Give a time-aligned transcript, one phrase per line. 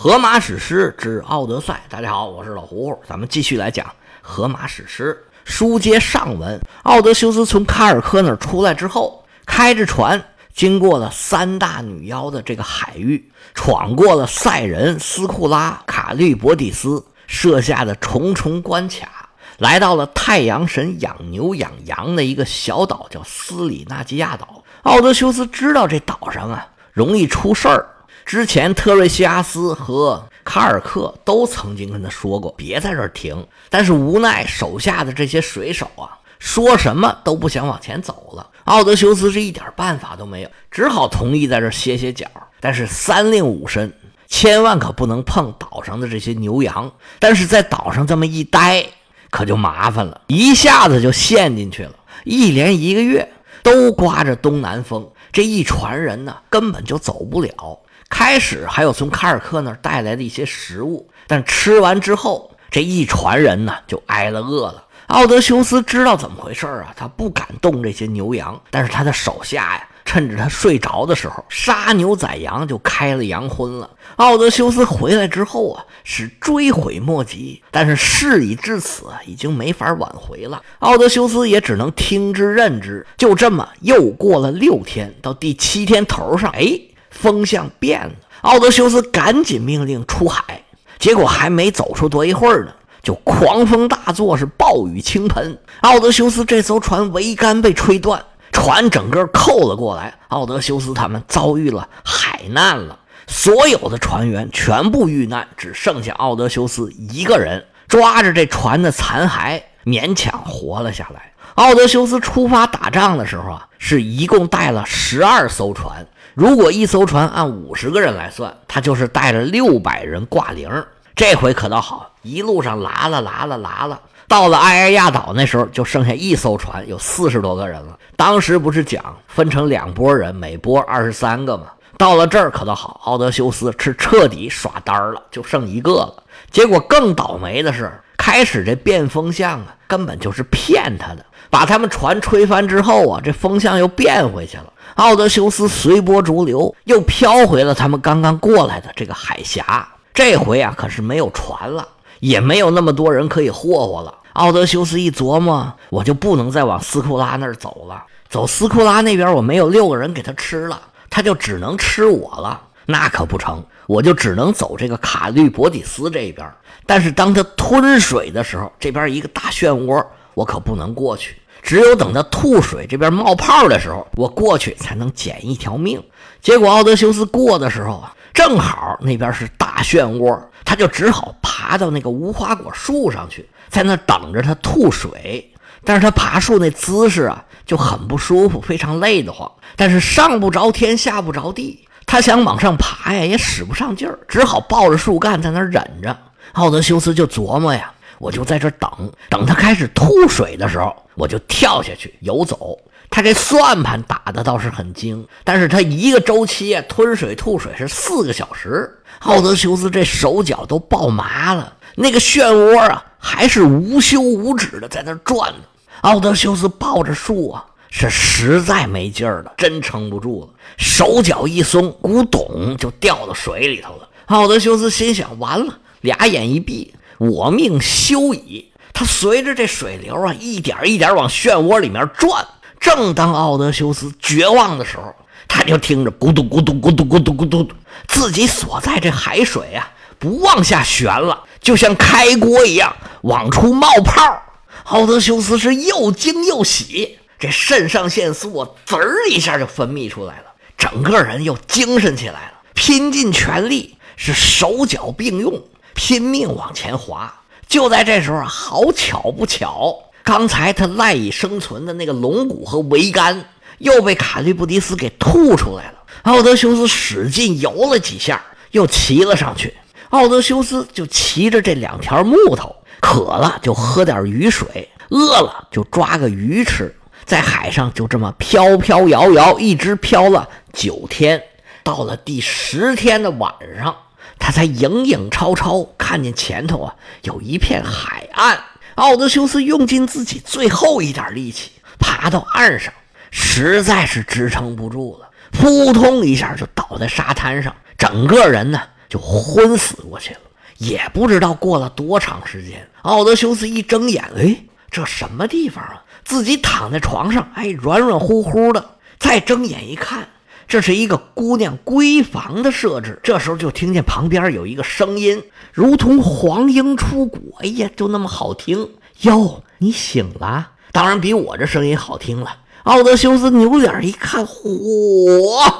[0.00, 1.82] 荷马史诗之奥德赛。
[1.88, 3.84] 大家好，我是老胡，咱们继续来讲
[4.22, 5.24] 荷马史诗。
[5.44, 10.24] 书接上文，奥德修斯从卡尔科那儿出来之后，开着船
[10.54, 24.62] 经过了三大女妖的这个海域，闯过了赛人、斯库拉、卡利伯底斯设下的重重关卡，来到了太阳神养牛养羊的一个小岛，叫斯里纳基亚岛。
[24.84, 27.88] 奥德修斯知道这岛上啊容易出事儿。
[28.28, 33.46] 之前，特瑞西阿斯和卡尔克都曾经跟他说过，别在这儿停。
[33.70, 38.46] 但是无奈手下的这些水手啊，说什么都不想往前走了。
[38.64, 42.26] 奥德修斯是一点办法都没有，只好同意在这歇歇脚。
[42.60, 43.90] 但是三令五申，
[44.26, 46.92] 千万可不能碰岛上的这些牛羊。
[47.18, 48.84] 但是在岛上这么一待，
[49.30, 51.94] 可就麻烦了，一下子就陷进去了。
[52.24, 53.26] 一连一个月
[53.62, 57.80] 都刮着东南风，这一船人呢，根本就走不了。
[58.10, 64.84] 开始还有从卡尔克那儿带来的一些食物，但吃完之后，这一船人呢就挨了饿了。
[65.08, 73.88] 奥德修斯知道怎么回事啊，他不敢动这些牛羊，但是他的手下呀，趁着他睡着的时候杀牛宰羊，就开了羊荤了。
[74.16, 80.62] 奥德修斯回来之后啊，是追悔莫及，但是事已至此，已经没法挽回了。
[80.80, 83.06] 奥德修斯也只能听之任之。
[83.16, 86.78] 就这么又过了六天，到第七天头上，哎。
[87.10, 90.62] 风向变了，奥德修斯赶紧命令出海，
[90.98, 95.58] 结果还没走出多一会儿呢，就狂风大作，是暴雨倾盆。
[95.80, 100.14] 奥德修斯这艘船桅杆被吹断，船整个扣了过来。
[100.28, 111.32] 奥德修斯他们遭遇了海难了，所有的船员全部遇难，只剩下奥德修斯一个人抓着这船的残骸，勉强活了下来。
[111.54, 116.06] 奥德修斯出发打仗的时候啊，是一共带了十二艘船。
[116.34, 120.70] 如果一艘船按五十个人来算，他就是带着六百人挂零。
[121.16, 127.98] 这回可倒好，一路上拉了拉了拉了，到了埃埃亚岛那时候就剩下一艘船，有四十多个人了。
[128.14, 131.64] 当时不是讲分成两拨人，每拨二十三个吗？
[131.96, 136.22] 到了这儿可倒好，奥德修斯是彻底耍单了，就剩一个了。
[136.52, 144.70] 结果更倒霉的是，开始这变风向啊，根本就是骗他的，把他们船吹翻之后啊，这风向又变回去了。
[144.96, 149.88] 奥德修斯随波逐流，又飘回了他们刚刚过来的这个海峡。
[150.12, 151.88] 这回啊，可是没有船了，
[152.20, 154.12] 也没有那么多人可以霍霍了。
[154.34, 158.04] 奥德修斯一琢磨，我就不能再往斯库拉那儿走了。
[158.28, 160.78] 走斯库拉那边，我没有六个人给他吃了，
[161.08, 162.60] 他就只能吃我了。
[162.84, 166.46] 那可不成，我就只能走这个卡律伯底斯这边。
[166.84, 171.36] 但是当他吞水的时候，这边一个大漩涡，我可不能过去。
[171.62, 176.02] 只有等他吐水这边冒泡的时候，我过去才能捡一条命。
[176.42, 178.04] 结果奥德修斯过的时候，
[178.34, 185.50] 正好那边是大漩涡，他就只好爬到那个无花果树上去，在那等着他吐水。
[185.84, 189.50] 但是他爬树那姿势啊，就很不舒服，非常累得慌。
[189.76, 196.18] 但是上不着天，下不着地，他想往上爬呀，也使不上劲儿，只好抱着树干在那忍着。
[196.54, 197.92] 奥德修斯就琢磨呀。
[198.18, 198.90] 我就在这等，
[199.30, 202.76] 等他开始吐水的时候，我就跳下去游走。
[203.08, 208.92] 他这算盘打的倒是很精，但是他一个周期啊，吞水吐水是四个小时。
[209.20, 215.60] 奥德修斯这手脚都爆麻了，那个漩涡啊，还是无休无止的在那转呢。
[216.00, 224.08] 奥德修斯抱着树啊，是实在没劲儿了，真撑不住了，手脚一松，古董就掉到水里头了。
[224.26, 226.94] 奥德修斯心想：完了，俩眼一闭。
[227.18, 228.70] 我命休矣！
[228.92, 232.46] 他随着这水流啊，一点一点往漩涡里面转。
[232.78, 235.12] 正当奥德修斯绝望的时候，
[235.48, 237.68] 他就听着咕嘟咕嘟咕嘟咕嘟咕嘟，
[238.06, 244.42] 自己所在这海水啊，不往下旋了，就像开锅一样往出冒泡。
[244.84, 250.44] 奥德修斯是又惊又喜，这肾上腺素啊，滋儿一下就分泌出来了，
[250.76, 255.62] 整个人又精神起来了，拼尽全力，是手脚并用。
[255.94, 263.48] 拼命往前滑，就在这时候，好巧不巧，刚才他赖以生存的那个龙骨和桅杆
[263.78, 265.94] 又被卡利布迪斯给吐出来了。
[266.22, 269.74] 奥德修斯使劲游了几下，又骑了上去。
[270.10, 276.94] 奥德修斯就骑着这两条木头，渴了就喝点雨水，饿了就抓个鱼吃，
[277.28, 281.40] 在海上就这么飘飘摇摇，一直飘了九天。
[281.84, 283.94] 到了第十天的晚上。
[284.40, 288.58] 他才影影绰绰看见前头啊有一片海岸，
[288.94, 292.92] 奥德修斯用尽自己最后一点力气爬到岸上，
[293.32, 300.40] 实在是支撑不住了，扑通一下就倒在沙滩上，整个人呢就昏死过去了。
[300.76, 304.56] 也不知道过了多长时间，奥德修斯一睁眼，哎，
[304.88, 306.04] 这什么地方啊？
[306.28, 308.84] 自己躺在床上，哎，软软乎乎的。
[309.18, 310.28] 再睁眼一看，
[310.68, 313.18] 这是一个姑娘闺房的设置。
[313.22, 315.42] 这时候就听见旁边有一个声音，
[315.72, 318.90] 如同黄莺出谷，哎呀，就那么好听
[319.22, 319.62] 哟！
[319.78, 320.72] 你醒了？
[320.92, 322.58] 当然比我这声音好听了。
[322.82, 325.72] 奥德修斯扭脸一看，嚯，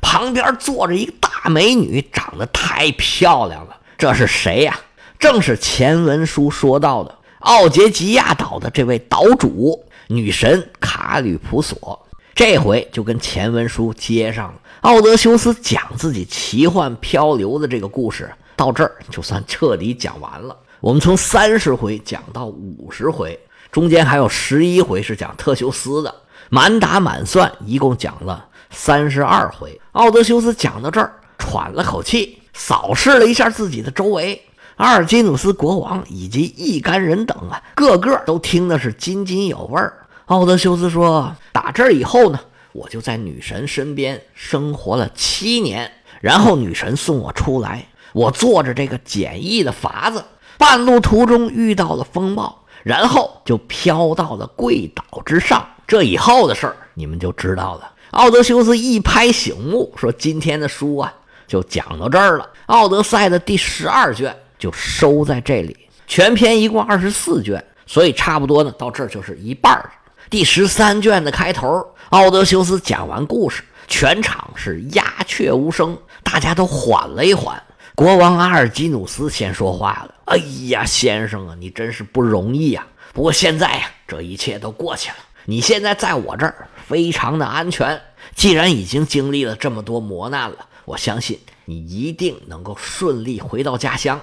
[0.00, 3.76] 旁边坐着一个大美女，长得太漂亮了。
[3.96, 4.76] 这是谁呀？
[5.20, 11.98] 正是前文书说到的奥杰吉亚岛的这位岛主女神卡吕普索。
[12.34, 14.54] 这回就跟前文书接上了。
[14.80, 20.56] 奥德修斯讲自己奇幻漂流的这个故事，到这儿就算彻底讲完了。
[20.80, 23.38] 我们从三十回讲到五十回，
[23.70, 26.14] 中间还有十一回是讲特修斯的，
[26.50, 29.80] 满打满算一共讲了三十二回。
[29.92, 32.38] 奥德修斯讲到这儿，喘了口气。
[32.54, 34.38] 扫视了一下自己的周围，
[34.76, 40.01] 阿尔基努斯国王以及一干人等啊，个个都听的是津津有味儿。
[40.32, 42.40] 奥德修斯说：“打这儿以后呢，
[42.72, 45.92] 我就在女神身边生活了七年，
[46.22, 50.24] 然后女神送我出来，我坐着这个简易的筏子，
[50.56, 55.68] 半路途中遇到了风暴，然后就飘到了贵岛之上。
[55.86, 61.12] 这以后的事儿你们就知道了。”奥德修斯一拍醒目，说：“今天的书啊。”
[61.46, 65.76] 就讲到这儿了，《奥德赛》的第十二卷就收在这里。
[66.06, 69.92] 全篇一共二十四卷，所以差不多呢，到这儿就是一半儿。
[70.32, 77.62] 第十三卷的开头，奥德修斯讲完故事，全场是鸦雀无声，大家都缓了一缓。
[77.94, 80.38] 国王阿尔基努斯先说话了：“哎
[80.68, 82.86] 呀，先生啊，你真是不容易呀！
[83.12, 88.00] 不过现在呀，这一切都过去了，你现在在我这儿非常的安全。
[88.34, 94.18] 既然已经经历了这么多磨难了。”我相信你一定能够顺利回到家乡。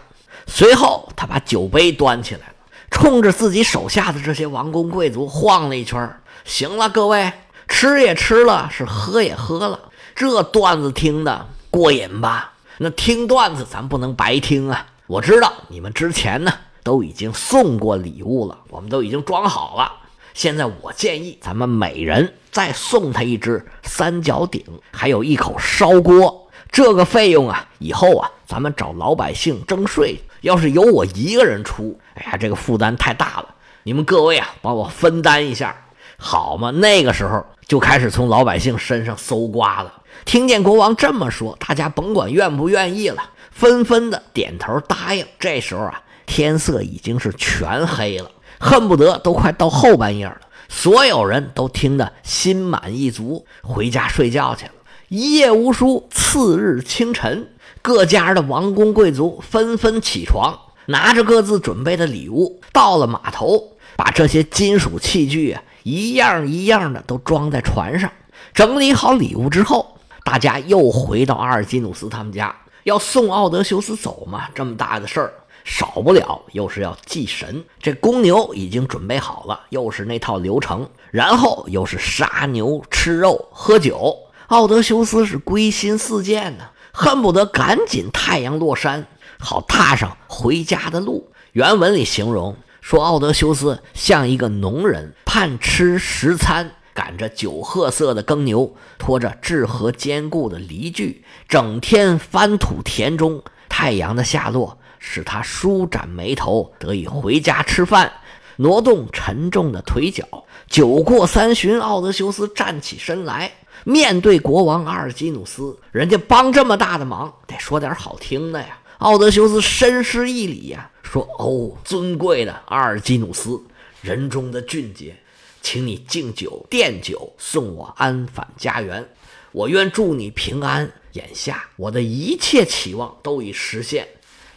[0.47, 2.53] 随后，他把酒杯端起来了，
[2.89, 6.09] 冲着自己手下的这些王公贵族晃了一圈。
[6.45, 7.31] 行了，各位，
[7.67, 9.79] 吃也吃了，是喝也喝了，
[10.15, 12.53] 这段子听的过瘾吧？
[12.79, 14.87] 那听段子咱不能白听啊！
[15.05, 19.91] 我知道你们之前呢都已经送过礼物了，我们都已经装好了。
[20.33, 26.47] 现在我建议咱们每人再送他一只三角鼎，还有一口烧锅。
[26.71, 30.21] 这个费用啊，以后啊，咱们找老百姓征税。
[30.41, 33.55] 要是由我一个人出，哎呀，这个负担太大了。
[33.83, 35.75] 你们各位啊，帮我分担一下，
[36.17, 36.71] 好吗？
[36.71, 40.01] 那个时候就开始从老百姓身上搜刮了。
[40.25, 45.25] 听见国王这么说，大家甭管愿不愿意了，纷纷的点头答应。
[45.39, 50.37] 这时候啊，天色已经是全黑了，恨不得都快到后半夜了。
[50.67, 54.73] 所有人都听得心满意足，回家睡觉去了。
[55.07, 57.49] 一夜无书，次日清晨，
[57.81, 68.11] 各家的王公贵族纷纷起床，拿着各自准备的礼物，到了码头，把这些金属器具啊，一样一样的都装在船上。
[68.53, 74.49] 整理好礼物之后，大家又回到阿尔基努斯他们家，要送奥德修斯走嘛。
[74.53, 75.33] 这么大的事儿，
[75.63, 77.63] 少不了又是要祭神。
[77.81, 84.17] 这公牛已经准备好了，又是那套流程，然后又是杀牛、吃肉、喝酒。
[84.47, 86.63] 奥德修斯是归心似箭呢，
[87.01, 89.07] 恨不得赶紧太阳落山，
[89.39, 91.31] 好踏上回家的路。
[91.53, 103.41] 原文里形容说，奥德修斯像一个农人，盼吃食餐，赶着酒褐色的耕牛，拖着质和坚固的犁具，整天翻土田中。
[103.69, 108.11] 太阳的下落使他舒展眉头，得以回家吃饭，
[108.57, 110.25] 挪动沉重的腿脚。
[110.67, 113.53] 酒过三巡，奥德修斯站起身来。
[113.83, 118.79] 面对国王阿尔基努斯，人家帮这么大的忙，得说点好听的呀。
[118.99, 123.61] 奥德修斯深施一礼呀，说：“哦，尊贵的阿尔基努斯，
[124.01, 125.15] 人中的俊杰，
[125.61, 129.07] 请你敬酒奠酒，送我安返家园。
[129.53, 130.91] 我愿祝你平安。
[131.13, 134.07] 眼下我的一切期望都已实现，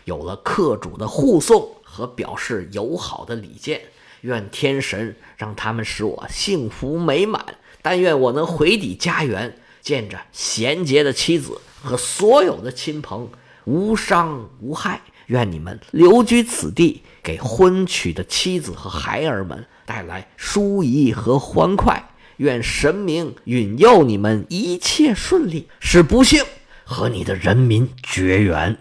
[0.05, 3.81] 有了客主的护送和表示友好的礼见，
[4.21, 7.43] 愿天神让他们使我幸福美满。”
[7.83, 13.29] 但愿我能回抵家园，见着贤洁的妻子和所有的亲朋，
[13.65, 15.01] 无伤无害。
[15.27, 22.11] 愿你们留居此地，给婚娶的妻子和孩儿们带来舒怡和欢快。
[22.39, 26.45] 愿神明允佑你们一切顺利，使不幸
[26.85, 28.79] 和你的人民绝缘。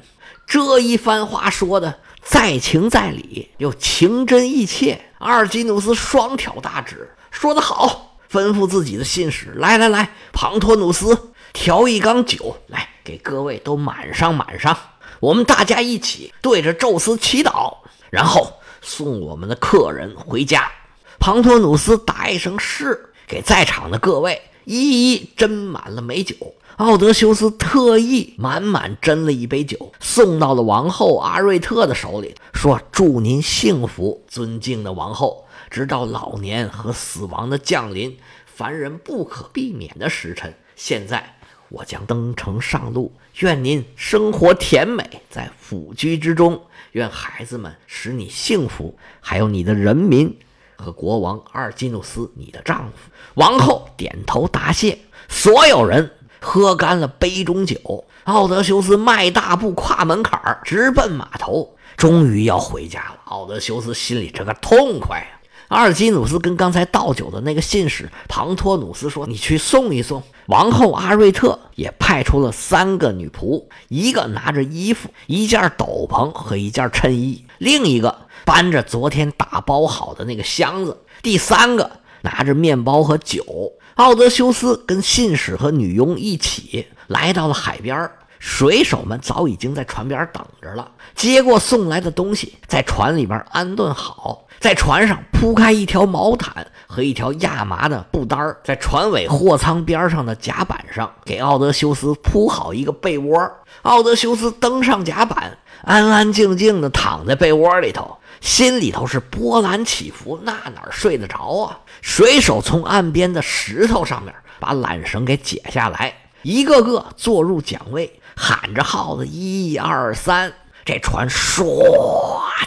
[0.48, 5.05] 这一番话说的在情在理，又情真意切。
[5.20, 8.11] 阿尔基努斯双挑大指，说得好。
[8.32, 14.78] 吩咐自己的信使：“来来来，庞托努斯，调一缸酒来，给各位都满上满上。”
[15.20, 17.78] 我们大家一起对着宙斯祈祷，
[18.10, 20.72] 然后送我们的客人回家。
[21.20, 26.36] 庞托努斯答一声是，给在场的各位一一斟满了美酒。
[26.82, 35.46] 奥德修斯特意满满斟了一杯酒，送到了王后阿瑞特的手里，说：“祝您幸福，尊敬的王后。
[35.70, 41.36] 直到老年和死亡的降临，凡人不可避免的时辰，现在
[41.70, 43.14] 我将登城上路。
[43.42, 46.60] 愿您生活甜美，在府居之中。
[46.94, 50.36] 愿孩子们使你幸福，还有你的人民
[50.78, 54.98] 和国王阿尔基努斯，你的丈夫。”王后点头答谢，
[55.30, 56.12] 所有人。
[56.41, 63.19] 喝干了杯中酒，奥德修斯迈大步跨门槛儿直奔码头，终于要回家了。
[63.25, 65.38] 奥德修斯心里这个痛快啊！
[65.67, 81.89] 阿尔基努斯跟刚才倒酒的那个信使庞托努斯说：“你去送一送。”王后阿瑞特也派出了三个女仆，一个拿着衣服、一件斗篷和一件衬衣，另一个搬着昨天打包好的那个箱子，第三个
[82.24, 83.71] 拿着面包和酒。
[83.95, 90.89] 奥德修斯跟信使和女佣一起来到了海边儿水手们早已经在船边等着了。
[91.13, 103.39] 接过送来的东西，在船里边安顿好，在船上铺开一条毛毯和一条亚麻的布单儿在船尾货舱边上的甲板上给奥德修斯铺好一个被窝。
[103.83, 108.17] 奥德修斯登上甲板，安安静静地躺在被窝里头。
[108.39, 111.77] 心里头是波澜起伏，那哪睡得着啊？
[112.01, 120.54] 水手从岸边的石头上面把缆绳给解下来，一个个坐入桨位，喊着号子，一二三，
[120.86, 121.84] 这船唰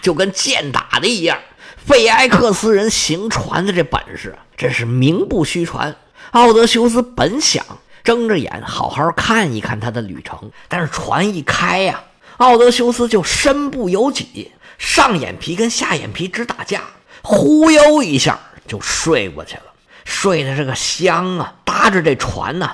[0.02, 1.38] 就跟箭打的一样。
[1.76, 5.96] 费埃克斯人行船的这本事真是名不虚传。
[6.30, 7.64] 奥德修斯本想
[8.02, 12.04] 睁着眼好好看一看他的旅程，但是船一开呀，
[12.38, 14.52] 奥德修斯就身不由己。
[14.76, 16.82] 上眼皮跟下眼皮直打架，
[17.22, 19.62] 忽悠一下就睡过去了，
[20.04, 21.54] 睡得这个香啊！
[21.64, 22.70] 搭着这船呢，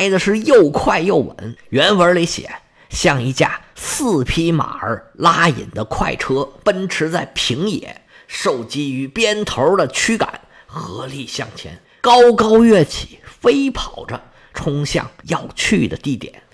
[0.00, 1.58] 开的是又快又稳。
[1.68, 2.50] 原文里写，
[2.88, 14.18] 像一架四匹马儿拉引的快车奔驰在平野，受基于鞭头的驱赶，合力向前，高高跃起，飞跑着
[14.54, 16.44] 冲向要去的地点。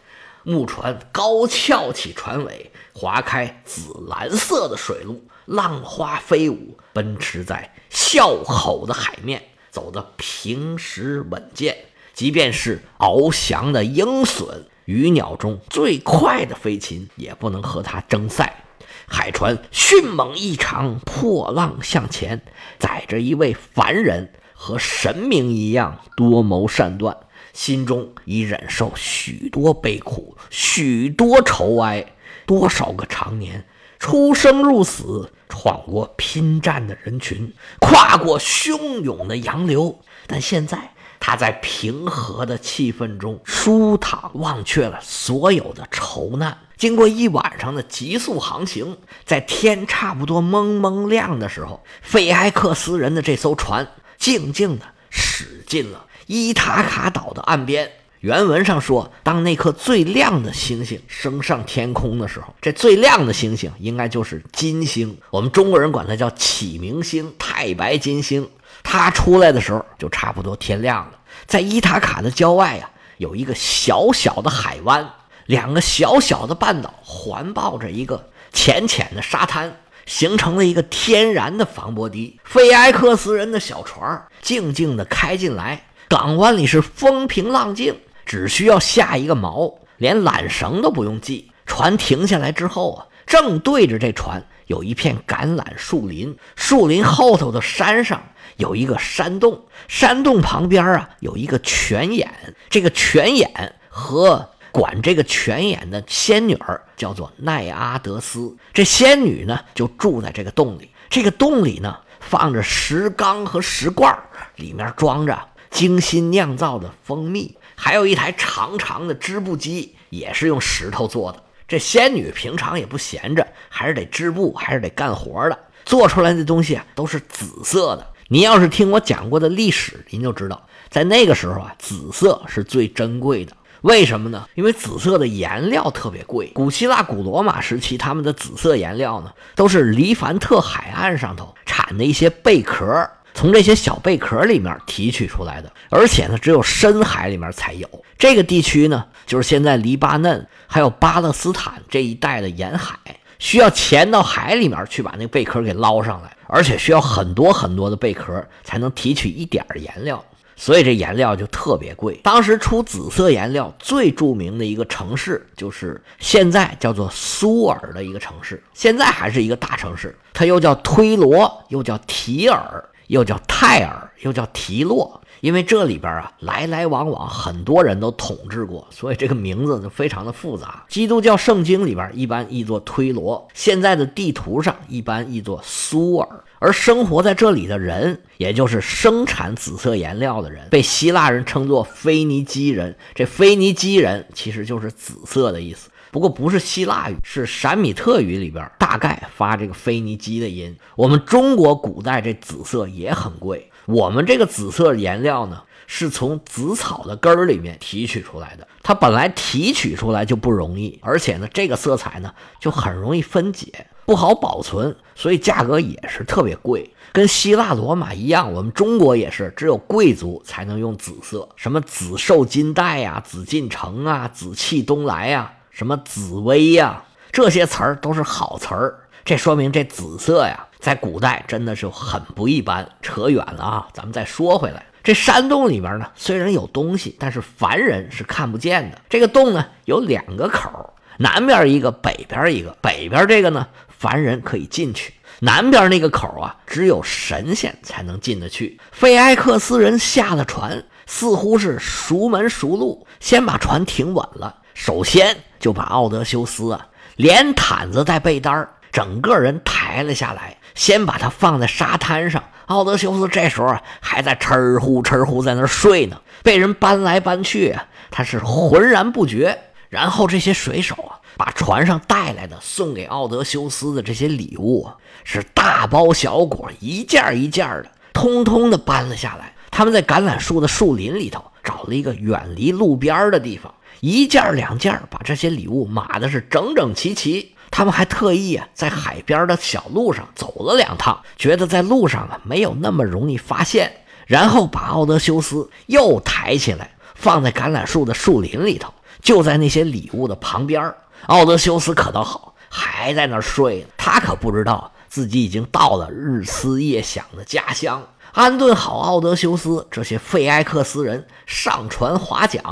[0.42, 2.72] 木船高翘起船尾。
[2.92, 11.76] 划开紫蓝色的水路，浪花飞舞，奔驰在啸吼的海面，走得平实稳健。
[12.16, 18.64] 即便是翱翔的鹰隼，鱼鸟中最快的飞禽，也不能和它争赛。
[19.06, 22.40] 海船迅猛异常，破浪向前，
[22.78, 27.14] 载着一位凡人，和神明一样多谋善断，
[27.52, 32.14] 心中已忍受许多悲苦，许多愁哀。
[32.46, 33.66] 多少个常年
[33.98, 40.92] 出生入死，闯过拼战的人群，跨过汹涌的洋流，但现在
[41.26, 46.56] 他在平和的气氛中舒躺，忘却了所有的愁难。
[46.76, 57.90] 经过一晚上的急速航行，在天差不多蒙蒙亮的时候，费埃克斯人的这艘船静静地驶进了伊塔卡岛的岸边。
[58.20, 65.18] 原文上说，当那颗最亮的星星升上天空的时候，这最亮的星星应该就是金星。
[65.30, 68.48] 我们中国人管它叫启明星、太白金星。
[68.88, 71.18] 他出来的时候就差不多天亮了。
[71.44, 72.88] 在伊塔卡的郊外呀，
[73.18, 75.10] 有一个小小的海湾，
[75.46, 82.38] 两个小小的半岛环抱着一个浅浅的沙滩，形成了一个天然的防波堤。
[82.44, 87.96] 菲埃克斯人的小船静静地开进来，港湾里是风平浪静。
[88.24, 91.50] 只需要下一个锚，连缆绳都不用系。
[91.64, 98.22] 船停下来之后啊，正对着这船有一片橄榄树林，树林后头的山上
[98.56, 102.30] 有一个山洞，山洞旁边啊有一个泉眼。
[102.68, 110.90] 这个泉眼和管这个泉眼的仙女儿叫做奈阿德斯，这仙女呢就住在这个洞里。
[111.08, 114.18] 这个洞里呢放着石缸和石罐，
[114.56, 117.56] 里面装着精心酿造的蜂蜜。
[117.74, 121.42] 还有一台长长的织布机，也是用石头做的。
[121.68, 125.58] 这仙女平常也不闲着，还是得织布，还是得干活的。
[125.84, 128.06] 做出来的东西啊，都是紫色的。
[128.28, 133.52] 您要是听我讲过的历史，您就知道，在那个时候啊，紫色是最珍贵的。
[133.82, 134.48] 为什么呢？
[134.56, 136.48] 因为紫色的颜料特别贵。
[136.48, 143.08] 古希腊、古罗马时期，他们的紫色颜料呢，都是黎凡特海岸上头产的一些贝壳。
[143.32, 147.88] 从这些小贝壳里面提取出来的，而且呢，只有深海里面才有。
[148.18, 152.98] 这个地区呢，就是现在黎巴嫩还有巴勒斯坦这一带的沿海，
[153.38, 160.24] 需要潜到海里面去把那贝壳给捞上来，而且需要很多很多的贝壳才能提取一点颜料。
[160.58, 162.18] 所以这颜料就特别贵。
[162.24, 170.16] 当时出紫色颜料最著名的一个城市，就是现在叫做苏尔的一个城市，现在还是一个大城市。
[170.32, 175.20] 它又叫推罗，又叫提尔，又叫泰尔，又叫提洛。
[175.46, 180.84] 因为这里边啊，来来往往很多人都统治过，所以这个名字就非常的复杂。
[180.88, 186.28] 基督教圣经里边一般译作推罗，现在的地图上一般译作苏尔。
[186.58, 192.96] 而生活在这里的人，也就是生产紫色颜料的人，被希腊人称作腓尼基人。
[193.14, 200.74] 这腓尼基人其实就是紫色的意思，不过不是希腊语，是闪米特语里边大概发这个腓尼基的音。
[200.94, 203.70] 我们中国古代这紫色也很贵。
[203.84, 208.66] 我们这个紫色颜料呢，是从紫草的根儿里面提取出来的。
[208.82, 216.90] 它本来提取出来就不容易，而且呢，这个色彩呢就很容易分解，不好保存，所以价格也是特别贵。
[217.12, 228.98] 跟希腊罗马一样，我们中国也是只有贵族才能用紫色，什么紫绶金带呀、紫禁城啊、紫气东来呀、什么紫薇呀，这些词儿都是好词儿。
[229.26, 230.66] 这说明这紫色呀。
[230.78, 232.88] 在古代真的是很不一般。
[233.02, 234.86] 扯远了啊，咱们再说回来。
[235.04, 238.98] 这山洞里边呢，虽然有东西，但是凡人是看不见的。
[239.10, 242.74] 这个洞呢有两个口，南边一个，北边一个。
[242.80, 248.80] 北边这个呢，凡人可以进去；南边那个口啊，只有神仙才能进得去。
[248.92, 254.62] 费埃克斯人下了船，似乎是熟门熟路，先把船停稳了。
[254.76, 260.58] 首先就把奥德修斯啊，连毯子带被单儿整个人抬了下来。
[260.74, 269.58] 先把他放在沙滩上，奥德修斯这时候还在哧呼哧呼在那睡呢，被人搬来搬去啊，他是浑然不觉。
[269.88, 279.54] 然后这些水手啊，把船上带来的送给奥德修斯的这些礼物啊，是大包小裹，一件一件的，通通的搬了下来。
[279.70, 287.54] 他们在橄榄树的树林里头找了一个远离路边的地方，一件两件把这些礼物码的是整整齐齐。
[287.70, 300.94] 他们还特意啊，在海边的小路上走了两趟，觉得在路上啊没有那么容易发现，然后把奥德修斯又抬起来，放在橄榄树的树林里头，就在那些礼物的旁边。
[301.26, 303.86] 奥德修斯可倒好，还在那儿睡呢。
[303.96, 308.06] 他可不知道自己已经到了日思夜想的家乡。
[308.32, 312.62] 安顿好奥德修斯，这些费埃克斯人上船划桨，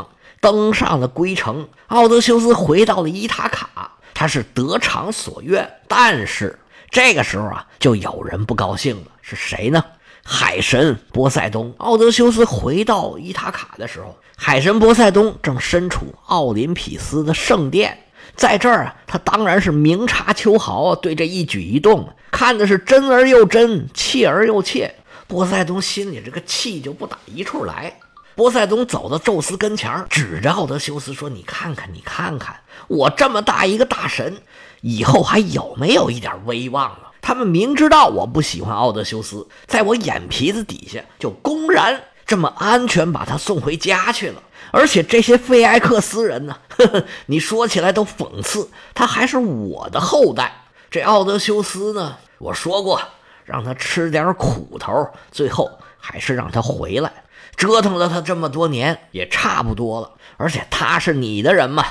[0.44, 1.66] 登上了归程。
[1.86, 3.92] 奥德修斯回到了伊塔卡。
[4.12, 6.56] 他是得偿所愿，但是
[6.88, 9.10] 这个时候啊，就有人不高兴了。
[9.22, 9.84] 是谁呢？
[10.22, 11.74] 海神波塞冬。
[11.78, 17.98] 奥德修斯回到伊塔卡的时候，海神波塞冬正身处奥林匹斯的圣殿，
[18.36, 24.94] 在这儿啊，他当然是明察秋毫，对这一举一动看的是真而又真，切而又切。
[25.26, 27.98] 波塞冬心里这个气就不打一处来。
[28.34, 32.56] 波塞冬走到宙斯跟前，指着奥德修斯说：“你看看，你看看，
[32.88, 34.38] 我这么大一个大神，
[34.80, 37.12] 以后还有没有一点威望了？
[37.22, 44.42] 他们明知道我不喜欢奥德修斯，在我眼皮子底下就公然这么安全把他送回家去了。
[44.72, 50.64] 而且这些菲埃克斯人呢，呵呵，你说起来都讽刺，他还是我的后代。
[50.90, 53.00] 这奥德修斯呢，我说过
[53.44, 57.12] 让他吃点苦头，最后还是让他回来。”
[57.56, 60.10] 折腾了他这么多年，也差不多了。
[60.36, 61.84] 而且他是你的人嘛，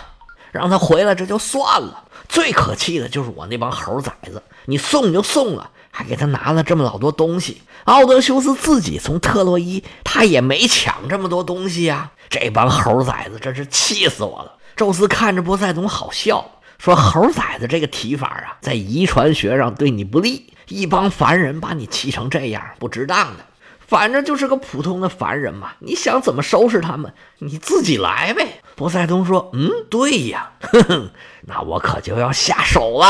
[0.51, 2.03] 让他回来这就算了。
[2.27, 7.61] 最可气的就是我那帮猴崽子，你送就送了，还给他拿了这么老多东西。
[7.85, 12.11] 奥德修斯自己从特洛伊，他也没抢这么多东西呀。
[12.29, 14.53] 这帮猴崽子真是气死我了。
[14.75, 16.49] 宙斯看着波塞冬好笑，
[16.79, 20.51] 说：“猴崽子这个提法啊，在遗传学上对你不利。
[20.69, 23.45] 一帮凡人把你气成这样，不值当的。”
[23.93, 28.63] 反正就是个普通的凡人嘛，你想怎么收拾他们，你自己来呗。
[28.75, 33.05] 波塞冬说：“嗯，对呀， 哼哼，那我可就要下手了。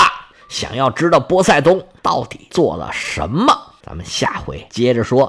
[0.49, 5.25] 想要知道波塞冬到底做了什么，咱们下回接着说。”